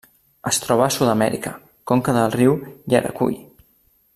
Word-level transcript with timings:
Es 0.51 0.57
troba 0.61 0.85
a 0.85 0.93
Sud-amèrica: 0.95 1.51
conca 1.91 2.17
del 2.17 2.33
riu 2.39 2.57
Yaracuy. 2.95 3.39